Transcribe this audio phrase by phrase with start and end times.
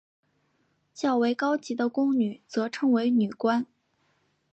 [0.95, 3.67] 较为高级的宫女则称为女官。